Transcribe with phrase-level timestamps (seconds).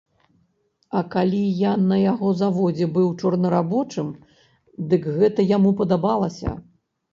[0.99, 4.09] А калі я на яго заводзе быў чорнарабочым,
[4.95, 6.59] дык гэта яму падабалася!